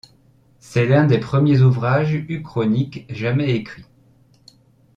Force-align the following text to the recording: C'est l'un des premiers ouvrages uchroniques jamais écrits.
C'est 0.57 0.87
l'un 0.87 1.05
des 1.05 1.19
premiers 1.19 1.61
ouvrages 1.61 2.13
uchroniques 2.27 3.05
jamais 3.13 3.53
écrits. 3.55 3.85